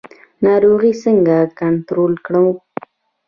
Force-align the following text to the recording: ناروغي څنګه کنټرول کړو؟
ناروغي 0.45 0.93
څنګه 1.03 1.37
کنټرول 1.59 2.13
کړو؟ 2.25 2.45